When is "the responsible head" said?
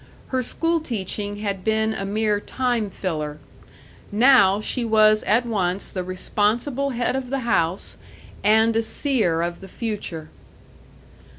5.89-7.15